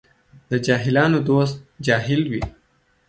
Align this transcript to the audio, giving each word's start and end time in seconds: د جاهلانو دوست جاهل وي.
د 0.49 0.51
جاهلانو 0.65 1.19
دوست 1.29 1.57
جاهل 1.87 2.21
وي. 2.31 2.43